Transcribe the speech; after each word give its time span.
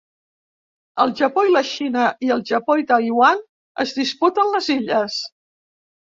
El 1.03 1.11
Japó 1.19 1.43
i 1.49 1.53
la 1.55 1.61
Xina 1.71 2.05
i 2.29 2.31
el 2.37 2.41
Japó 2.53 2.79
i 2.81 2.87
Taiwan 2.93 3.45
es 3.85 3.95
disputen 4.01 4.53
les 4.57 4.73
illes. 4.79 5.21